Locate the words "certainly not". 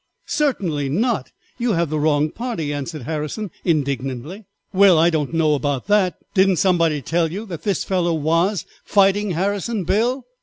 0.25-1.31